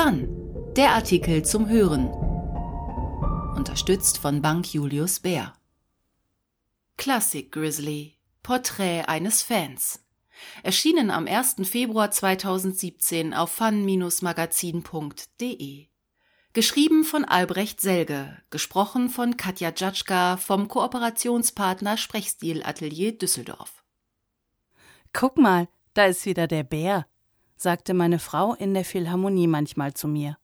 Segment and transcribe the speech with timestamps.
[0.00, 0.28] Fun,
[0.76, 2.06] der Artikel zum Hören.
[3.56, 5.54] Unterstützt von Bank Julius Bär.
[6.96, 8.14] Classic Grizzly,
[8.44, 10.06] Porträt eines Fans.
[10.62, 11.56] Erschienen am 1.
[11.64, 15.86] Februar 2017 auf fun-magazin.de.
[16.52, 23.82] Geschrieben von Albrecht Selge, gesprochen von Katja Jatschka vom Kooperationspartner Sprechstil Atelier Düsseldorf.
[25.12, 27.08] Guck mal, da ist wieder der Bär,
[27.60, 30.38] sagte meine Frau in der Philharmonie manchmal zu mir.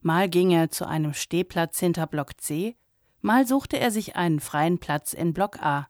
[0.00, 2.76] Mal ging er zu einem Stehplatz hinter Block C,
[3.20, 5.88] mal suchte er sich einen freien Platz in Block A.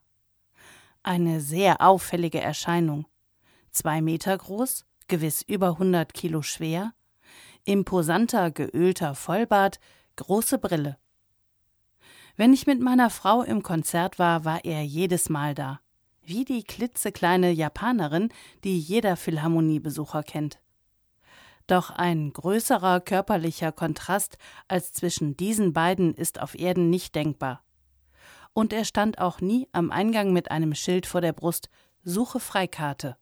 [1.03, 3.05] Eine sehr auffällige Erscheinung.
[3.71, 6.93] Zwei Meter groß, gewiss über 100 Kilo schwer,
[7.65, 9.79] imposanter, geölter Vollbart,
[10.15, 10.97] große Brille.
[12.35, 15.79] Wenn ich mit meiner Frau im Konzert war, war er jedes Mal da
[16.29, 18.29] wie die klitzekleine Japanerin,
[18.63, 20.59] die jeder Philharmoniebesucher kennt.
[21.67, 27.63] Doch ein größerer körperlicher Kontrast als zwischen diesen beiden ist auf Erden nicht denkbar.
[28.53, 31.69] Und er stand auch nie am Eingang mit einem Schild vor der Brust
[32.03, 33.17] Suche Freikarte.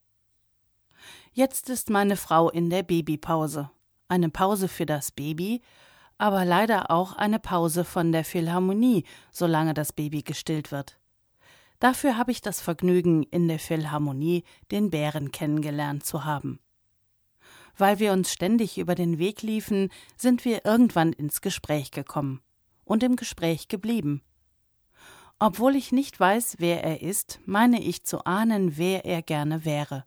[1.34, 3.70] Jetzt ist meine Frau in der Babypause.
[4.08, 5.62] Eine Pause für das Baby,
[6.18, 10.98] aber leider auch eine Pause von der Philharmonie, solange das Baby gestillt wird.
[11.80, 16.60] Dafür habe ich das Vergnügen, in der Philharmonie den Bären kennengelernt zu haben.
[17.78, 22.42] Weil wir uns ständig über den Weg liefen, sind wir irgendwann ins Gespräch gekommen
[22.86, 24.24] und im Gespräch geblieben.
[25.40, 30.06] Obwohl ich nicht weiß, wer er ist, meine ich zu ahnen, wer er gerne wäre.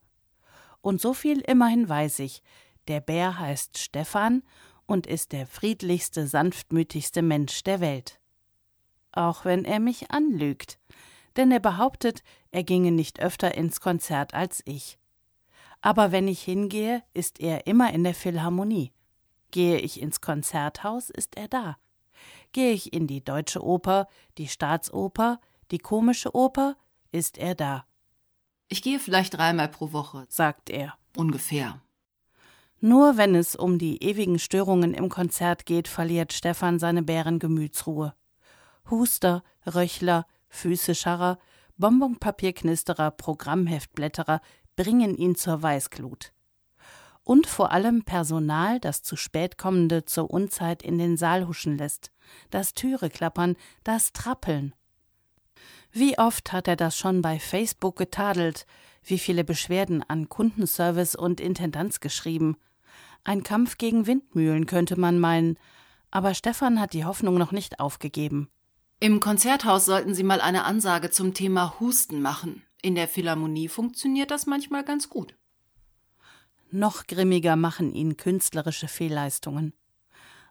[0.81, 2.43] Und so viel immerhin weiß ich,
[2.89, 4.43] der Bär heißt Stefan
[4.87, 8.19] und ist der friedlichste, sanftmütigste Mensch der Welt.
[9.13, 10.79] Auch wenn er mich anlügt,
[11.37, 14.99] denn er behauptet, er ginge nicht öfter ins Konzert als ich.
[15.81, 18.93] Aber wenn ich hingehe, ist er immer in der Philharmonie.
[19.51, 21.77] Gehe ich ins Konzerthaus, ist er da.
[22.53, 24.09] Gehe ich in die Deutsche Oper,
[24.39, 25.41] die Staatsoper,
[25.71, 26.77] die Komische Oper,
[27.13, 27.85] ist er da.
[28.69, 30.95] Ich gehe vielleicht dreimal pro Woche, sagt er.
[31.17, 31.81] Ungefähr.
[32.81, 38.15] Nur wenn es um die ewigen Störungen im Konzert geht, verliert Stefan seine Bärengemütsruhe.
[38.89, 41.39] Huster, Röchler, Füßescharrer,
[41.79, 44.43] Bonbonpapierknisterer, Programmheftblätterer
[44.77, 46.33] bringen ihn zur Weißglut.
[47.25, 52.11] Und vor allem Personal, das zu spät kommende zur Unzeit in den Saal huschen lässt,
[52.51, 54.75] das Türe klappern, das Trappeln.
[55.93, 58.67] Wie oft hat er das schon bei Facebook getadelt,
[59.03, 62.57] wie viele Beschwerden an Kundenservice und Intendanz geschrieben.
[63.25, 65.59] Ein Kampf gegen Windmühlen könnte man meinen,
[66.11, 68.49] aber Stefan hat die Hoffnung noch nicht aufgegeben.
[69.03, 72.63] Im Konzerthaus sollten Sie mal eine Ansage zum Thema Husten machen.
[72.83, 75.35] In der Philharmonie funktioniert das manchmal ganz gut.
[76.71, 79.73] Noch grimmiger machen ihn künstlerische Fehlleistungen.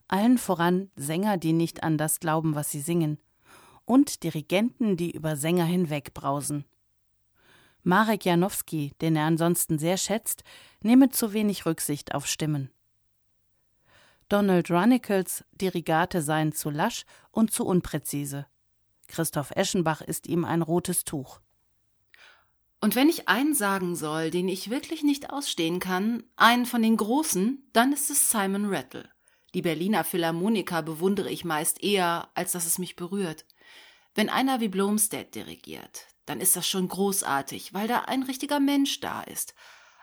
[0.07, 3.19] Allen voran Sänger, die nicht an das glauben, was sie singen.
[3.85, 6.65] Und Dirigenten, die über Sänger hinwegbrausen.
[7.83, 10.43] Marek Janowski, den er ansonsten sehr schätzt,
[10.81, 12.71] nehme zu wenig Rücksicht auf Stimmen.
[14.29, 18.45] Donald Runicles Dirigate seien zu lasch und zu unpräzise.
[19.07, 21.39] Christoph Eschenbach ist ihm ein rotes Tuch.
[22.79, 26.95] Und wenn ich einen sagen soll, den ich wirklich nicht ausstehen kann, einen von den
[26.95, 29.09] Großen, dann ist es Simon Rattle.
[29.55, 33.47] Die Berliner Philharmoniker bewundere ich meist eher, als dass es mich berührt.
[34.13, 38.99] Wenn einer wie Blomstedt dirigiert, dann ist das schon großartig, weil da ein richtiger Mensch
[38.99, 39.55] da ist.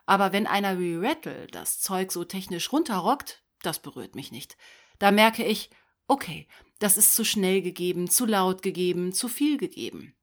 [0.04, 4.56] Aber wenn einer wie Rattle das Zeug so technisch runterrockt, das berührt mich nicht.
[4.99, 5.71] Da merke ich,
[6.06, 6.47] okay,
[6.78, 10.15] das ist zu schnell gegeben, zu laut gegeben, zu viel gegeben.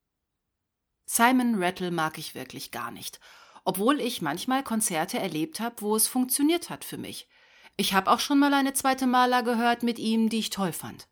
[1.05, 3.19] Simon Rattle mag ich wirklich gar nicht,
[3.65, 7.27] obwohl ich manchmal Konzerte erlebt habe, wo es funktioniert hat für mich.
[7.75, 11.07] Ich habe auch schon mal eine zweite Maler gehört mit ihm, die ich toll fand.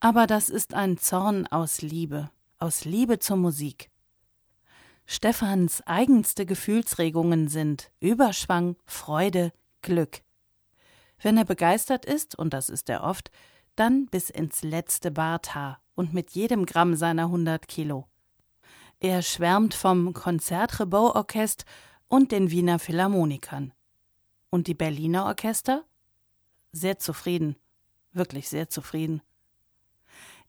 [0.00, 3.90] Aber das ist ein Zorn aus Liebe, aus Liebe zur Musik.
[5.06, 10.22] Stephans eigenste Gefühlsregungen sind Überschwang, Freude, Glück.
[11.22, 13.30] Wenn er begeistert ist, und das ist er oft,
[13.76, 18.06] dann bis ins letzte Barthaar und mit jedem Gramm seiner 100 Kilo.
[19.00, 21.64] Er schwärmt vom Concertgebouw-Orchester
[22.08, 23.72] und den Wiener Philharmonikern.
[24.50, 25.84] Und die Berliner Orchester?
[26.72, 27.56] Sehr zufrieden,
[28.12, 29.22] wirklich sehr zufrieden.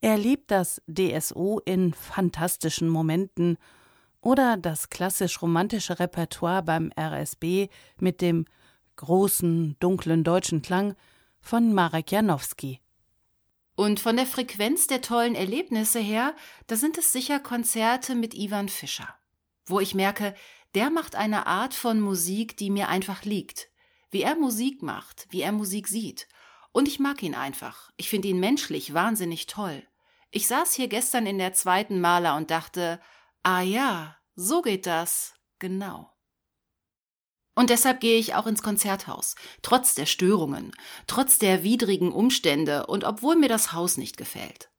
[0.02, 3.58] Er liebt das DSO in fantastischen Momenten
[4.22, 8.46] oder das klassisch romantische Repertoire beim RSB mit dem
[8.95, 10.95] großen, dunklen deutschen Klang
[11.42, 12.80] von Marek Janowski.
[13.75, 16.36] Und von der Frequenz der tollen Erlebnisse her,
[16.68, 19.16] da sind es sicher Konzerte mit Ivan Fischer,
[19.66, 20.36] wo ich merke,
[20.75, 23.69] der macht eine Art von Musik, die mir einfach liegt,
[24.12, 26.28] wie er Musik macht, wie er Musik sieht.
[26.72, 27.92] Und ich mag ihn einfach.
[27.98, 29.84] Ich finde ihn menschlich wahnsinnig toll.
[30.31, 33.00] Ich saß hier gestern in der zweiten Maler und dachte,
[33.44, 35.36] ah ja, so geht das.
[35.60, 36.12] Genau.
[37.55, 40.71] Und deshalb gehe ich auch ins Konzerthaus, trotz der Störungen,
[41.05, 44.69] trotz der widrigen Umstände und obwohl mir das Haus nicht gefällt.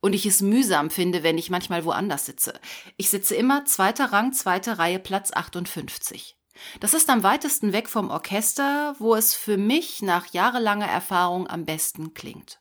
[0.00, 2.58] Und ich es mühsam finde, wenn ich manchmal woanders sitze.
[2.96, 6.36] Ich sitze immer zweiter Rang, zweite Reihe, Platz 58.
[6.80, 11.64] Das ist am weitesten weg vom Orchester, wo es für mich nach jahrelanger Erfahrung am
[11.64, 12.60] besten klingt.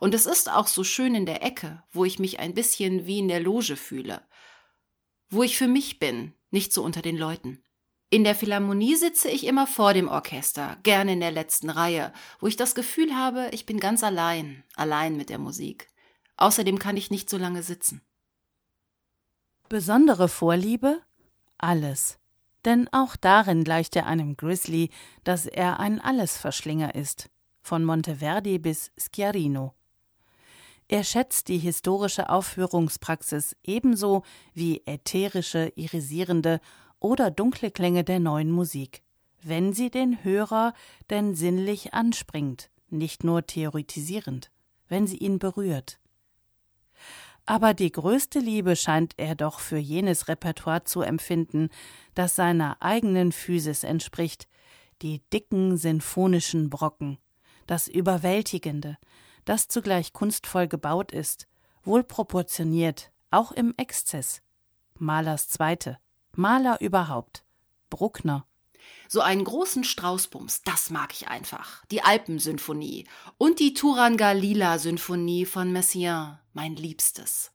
[0.00, 3.18] Und es ist auch so schön in der Ecke, wo ich mich ein bisschen wie
[3.18, 4.22] in der Loge fühle.
[5.28, 7.64] Wo ich für mich bin, nicht so unter den Leuten.
[8.12, 12.46] In der Philharmonie sitze ich immer vor dem Orchester, gerne in der letzten Reihe, wo
[12.46, 15.88] ich das Gefühl habe, ich bin ganz allein, allein mit der Musik.
[16.36, 18.02] Außerdem kann ich nicht so lange sitzen.
[19.70, 21.00] Besondere Vorliebe?
[21.56, 22.18] Alles.
[22.66, 24.90] Denn auch darin gleicht er einem Grizzly,
[25.24, 27.30] dass er ein Allesverschlinger ist,
[27.62, 29.72] von Monteverdi bis Schiarino.
[30.86, 34.22] Er schätzt die historische Aufführungspraxis ebenso
[34.52, 36.60] wie ätherische, irisierende
[37.02, 39.02] oder dunkle Klänge der neuen Musik,
[39.42, 40.72] wenn sie den Hörer
[41.10, 44.50] denn sinnlich anspringt, nicht nur theoretisierend,
[44.88, 45.98] wenn sie ihn berührt.
[47.44, 51.70] Aber die größte Liebe scheint er doch für jenes Repertoire zu empfinden,
[52.14, 54.46] das seiner eigenen Physis entspricht,
[55.02, 57.18] die dicken sinfonischen Brocken,
[57.66, 58.96] das Überwältigende,
[59.44, 61.48] das zugleich kunstvoll gebaut ist,
[61.82, 64.40] wohl proportioniert, auch im Exzess.
[64.98, 65.98] Malers Zweite,
[66.36, 67.44] Maler überhaupt,
[67.90, 68.46] Bruckner.
[69.08, 71.84] So einen großen Straußbums, das mag ich einfach.
[71.90, 73.06] Die Alpensymphonie
[73.38, 77.52] und die Turanga-Lila-Symphonie von Messiaen, mein Liebstes.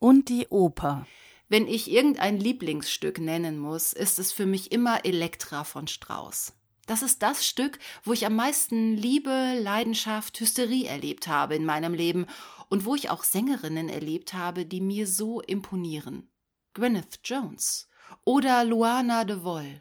[0.00, 1.06] Und die Oper.
[1.48, 6.52] Wenn ich irgendein Lieblingsstück nennen muss, ist es für mich immer Elektra von Strauss.
[6.86, 11.94] Das ist das Stück, wo ich am meisten Liebe, Leidenschaft, Hysterie erlebt habe in meinem
[11.94, 12.26] Leben
[12.68, 16.28] und wo ich auch Sängerinnen erlebt habe, die mir so imponieren.
[16.76, 17.88] Gwyneth Jones
[18.24, 19.80] oder Luana de Vol.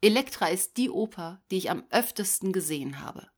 [0.00, 3.30] Elektra ist die Oper, die ich am öftesten gesehen habe.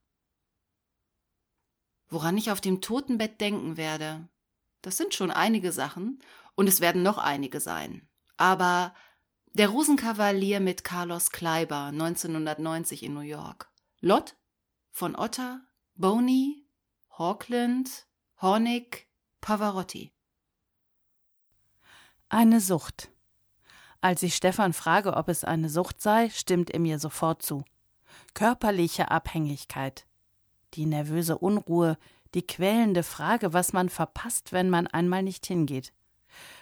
[2.09, 4.27] Woran ich auf dem Totenbett denken werde,
[4.81, 6.23] das sind schon einige Sachen
[6.55, 8.09] und es werden noch einige sein.
[8.39, 8.95] Aber
[9.53, 13.71] der Rosenkavalier mit Carlos Kleiber 1990 in New York.
[14.01, 14.35] Lott
[14.91, 15.61] von Otter,
[15.95, 16.67] Boney,
[17.11, 18.07] Hawkland,
[18.41, 19.11] Hornig,
[19.43, 20.14] Pavarotti.
[22.37, 23.13] Eine Sucht.
[24.01, 27.65] Als ich Stefan frage, ob es eine Sucht sei, stimmt er mir sofort zu.
[28.35, 30.05] Körperliche Abhängigkeit.
[30.75, 31.97] Die nervöse Unruhe,
[32.35, 35.93] die quälende Frage, was man verpasst, wenn man einmal nicht hingeht.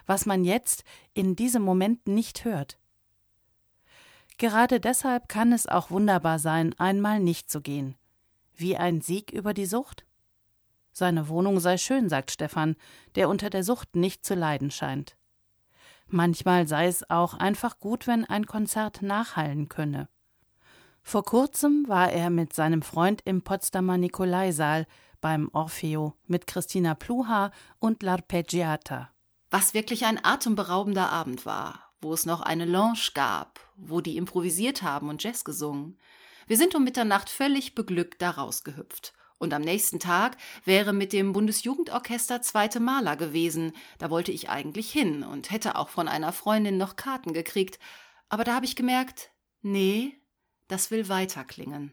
[0.04, 0.84] Was man jetzt
[1.14, 2.76] in diesem Moment nicht hört.
[4.36, 7.96] Gerade deshalb kann es auch wunderbar sein, einmal nicht zu gehen.
[8.54, 10.04] Wie ein Sieg über die Sucht?
[10.92, 12.76] Seine Wohnung sei schön, sagt Stefan,
[13.14, 15.16] der unter der Sucht nicht zu leiden scheint.
[16.14, 20.10] Manchmal sei es auch einfach gut, wenn ein Konzert nachhallen könne.
[21.02, 24.86] Vor kurzem war er mit seinem Freund im Potsdamer Nikolaisaal
[25.22, 29.08] beim Orfeo mit Christina Pluha und L'Arpeggiata.
[29.50, 34.82] Was wirklich ein atemberaubender Abend war, wo es noch eine Lounge gab, wo die improvisiert
[34.82, 35.98] haben und Jazz gesungen.
[36.46, 41.32] Wir sind um Mitternacht völlig beglückt daraus gehüpft und am nächsten Tag wäre mit dem
[41.32, 43.72] Bundesjugendorchester zweite Maler gewesen.
[43.98, 47.80] Da wollte ich eigentlich hin und hätte auch von einer Freundin noch Karten gekriegt.
[48.28, 50.16] Aber da habe ich gemerkt, nee,
[50.68, 51.92] das will weiter klingen.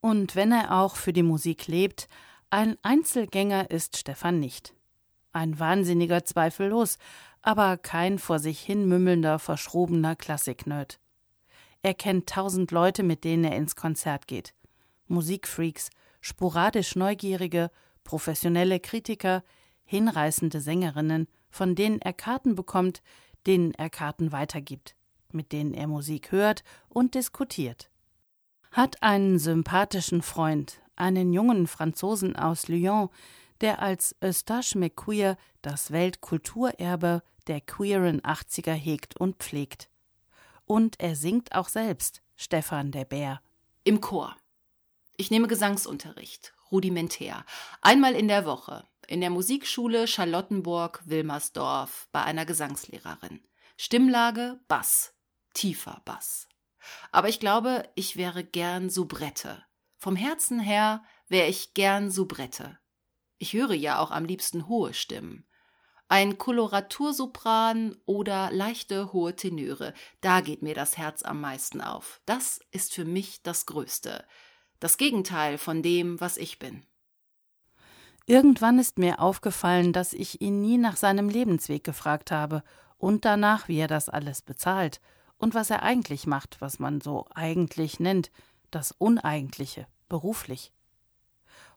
[0.00, 2.08] Und wenn er auch für die Musik lebt,
[2.50, 4.74] ein Einzelgänger ist Stefan nicht.
[5.32, 6.98] Ein wahnsinniger zweifellos,
[7.42, 10.98] aber kein vor sich hin mümmelnder, verschrobener Klassiknerd.
[11.82, 14.52] Er kennt tausend Leute, mit denen er ins Konzert geht.
[15.10, 15.90] Musikfreaks,
[16.20, 17.70] sporadisch Neugierige,
[18.04, 19.42] professionelle Kritiker,
[19.84, 23.02] hinreißende Sängerinnen, von denen er Karten bekommt,
[23.46, 24.94] denen er Karten weitergibt,
[25.32, 27.90] mit denen er Musik hört und diskutiert.
[28.70, 33.08] Hat einen sympathischen Freund, einen jungen Franzosen aus Lyon,
[33.60, 39.90] der als Eustache McQueer das Weltkulturerbe der queeren 80er hegt und pflegt.
[40.66, 43.40] Und er singt auch selbst, Stefan der Bär.
[43.82, 44.36] Im Chor.
[45.20, 47.44] Ich nehme Gesangsunterricht, rudimentär,
[47.82, 53.46] einmal in der Woche, in der Musikschule Charlottenburg-Wilmersdorf bei einer Gesangslehrerin.
[53.76, 55.12] Stimmlage Bass,
[55.52, 56.48] tiefer Bass.
[57.12, 59.62] Aber ich glaube, ich wäre gern Soubrette.
[59.98, 62.78] Vom Herzen her wäre ich gern Soubrette.
[63.36, 65.46] Ich höre ja auch am liebsten hohe Stimmen.
[66.08, 72.22] Ein Koloratursopran oder leichte hohe Tenöre, da geht mir das Herz am meisten auf.
[72.24, 74.24] Das ist für mich das Größte.
[74.80, 76.82] Das Gegenteil von dem, was ich bin.
[78.26, 82.62] Irgendwann ist mir aufgefallen, dass ich ihn nie nach seinem Lebensweg gefragt habe
[82.96, 85.00] und danach, wie er das alles bezahlt
[85.36, 88.30] und was er eigentlich macht, was man so eigentlich nennt,
[88.70, 90.72] das Uneigentliche, beruflich.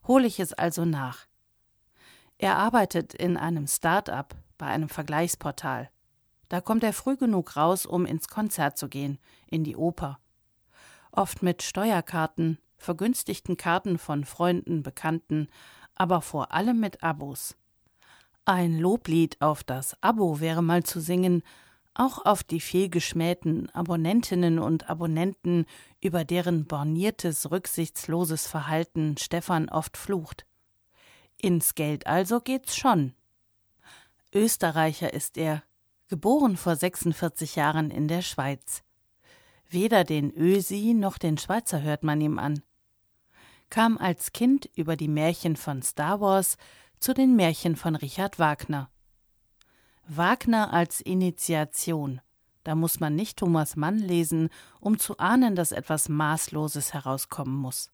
[0.08, 1.26] Hole ich es also nach.
[2.38, 5.90] Er arbeitet in einem Start-up bei einem Vergleichsportal.
[6.50, 9.18] Da kommt er früh genug raus, um ins Konzert zu gehen,
[9.48, 10.20] in die Oper.
[11.12, 15.48] Oft mit Steuerkarten, vergünstigten Karten von Freunden, Bekannten,
[15.96, 17.56] aber vor allem mit Abos.
[18.46, 21.44] Ein Loblied auf das Abo wäre mal zu singen,
[21.94, 25.66] auch auf die vielgeschmähten Abonnentinnen und Abonnenten,
[26.02, 30.46] über deren borniertes, rücksichtsloses Verhalten Stefan oft flucht.
[31.38, 33.14] Ins Geld also geht's schon.
[34.34, 35.64] Österreicher ist er,
[36.10, 38.84] geboren vor 46 Jahren in der Schweiz.
[39.70, 42.62] Weder den Ösi noch den Schweizer hört man ihm an
[43.74, 46.58] kam als Kind über die Märchen von Star Wars
[47.00, 48.92] zu den Märchen von Richard Wagner.
[50.08, 52.22] Wagner als Initiation.
[52.64, 54.50] Da muss man nicht Thomas Mann lesen,
[54.80, 57.90] um zu ahnen, dass etwas Maßloses herauskommen muss.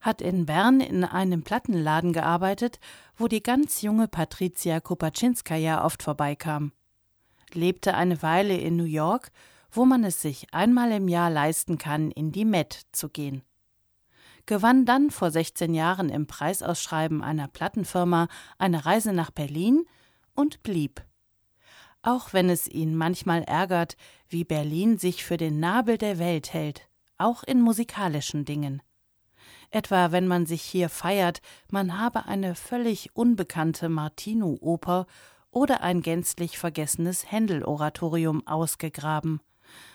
[0.00, 2.80] Hat in Bern in einem Plattenladen gearbeitet,
[3.16, 6.72] wo die ganz junge Patricia Kopaczynskaja oft vorbeikam.
[7.52, 9.30] Lebte eine Weile in New York,
[9.70, 13.45] wo man es sich einmal im Jahr leisten kann, in die Met zu gehen
[14.46, 19.84] gewann dann vor 16 Jahren im Preisausschreiben einer Plattenfirma eine Reise nach Berlin
[20.34, 21.04] und blieb.
[22.02, 23.96] Auch wenn es ihn manchmal ärgert,
[24.28, 26.88] wie Berlin sich für den Nabel der Welt hält,
[27.18, 28.80] auch in musikalischen Dingen.
[29.70, 35.06] Etwa wenn man sich hier feiert, man habe eine völlig unbekannte Martino-Oper
[35.50, 39.40] oder ein gänzlich vergessenes Händel-Oratorium ausgegraben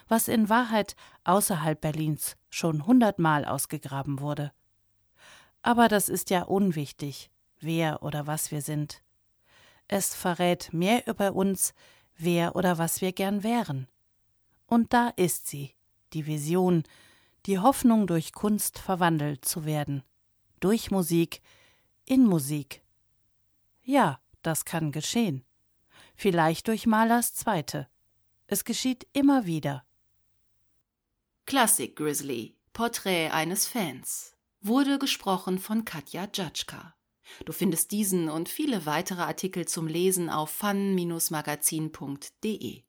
[0.08, 4.52] was in Wahrheit außerhalb Berlins schon hundertmal ausgegraben wurde.
[5.62, 9.02] Aber das ist ja unwichtig, wer oder was wir sind.
[9.88, 11.74] Es verrät mehr über uns,
[12.16, 13.88] wer oder was wir gern wären.
[14.66, 15.74] Und da ist sie,
[16.12, 16.82] die Vision,
[17.46, 20.02] die Hoffnung durch Kunst verwandelt zu werden,
[20.60, 21.42] durch Musik,
[22.04, 22.82] in Musik.
[23.82, 25.44] Ja, das kann geschehen.
[26.14, 27.88] Vielleicht durch Malers Zweite.
[28.52, 29.86] Es geschieht immer wieder.
[31.46, 36.94] Classic Grizzly Porträt eines Fans wurde gesprochen von Katja Jatschka.
[37.46, 42.82] Du findest diesen und viele weitere Artikel zum Lesen auf fun-magazin.de.